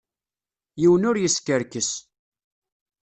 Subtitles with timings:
[0.81, 1.89] Yiwen ur yeskerkes.